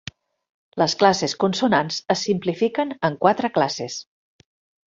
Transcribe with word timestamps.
Les 0.81 0.95
classes 1.03 1.35
consonants 1.43 1.99
es 2.15 2.23
simplifiquen 2.31 2.97
en 3.11 3.19
quatre 3.27 3.53
classes. 3.59 4.03